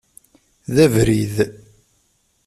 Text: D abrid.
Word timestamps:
D 0.73 0.77
abrid. 0.85 1.35